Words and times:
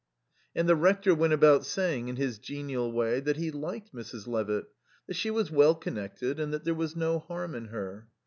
And 0.55 0.67
the 0.67 0.75
Rector 0.75 1.13
went 1.13 1.31
about 1.31 1.63
saying, 1.63 2.07
in 2.07 2.15
his 2.15 2.39
genial 2.39 2.91
way, 2.91 3.19
that 3.19 3.37
he 3.37 3.51
liked 3.51 3.93
Mrs. 3.93 4.25
Levitt, 4.25 4.65
that 5.05 5.13
she 5.13 5.29
was 5.29 5.51
well 5.51 5.75
connected, 5.75 6.39
and 6.39 6.51
that 6.51 6.63
there 6.63 6.73
was 6.73 6.95
no 6.95 7.19
harm 7.19 7.53
in 7.53 7.65
her. 7.65 8.07